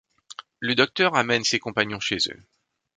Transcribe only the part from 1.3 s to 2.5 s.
ses compagnons chez eux.